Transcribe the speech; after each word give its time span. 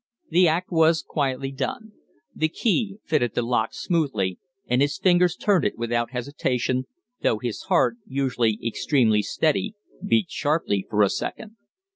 The 0.31 0.47
act 0.47 0.71
was 0.71 1.03
quietly 1.03 1.51
done. 1.51 1.91
The 2.35 2.47
key 2.47 2.95
fitted 3.03 3.35
the 3.35 3.43
lock 3.43 3.71
smoothly 3.71 4.39
and 4.65 4.81
his 4.81 4.97
fingers 4.97 5.35
turned 5.35 5.63
it 5.63 5.77
without 5.77 6.09
hesitation, 6.09 6.85
though 7.21 7.37
his 7.37 7.61
heart, 7.69 7.97
usually 8.07 8.57
extremely 8.65 9.21
steady, 9.21 9.75
beat 10.03 10.31
sharply 10.31 10.87
for 10.89 11.03
a 11.03 11.09
second. 11.11 11.55